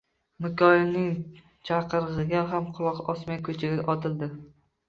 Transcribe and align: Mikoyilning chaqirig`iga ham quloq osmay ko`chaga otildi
Mikoyilning 0.45 1.11
chaqirig`iga 1.69 2.43
ham 2.55 2.73
quloq 2.79 3.15
osmay 3.15 3.41
ko`chaga 3.51 3.89
otildi 3.97 4.33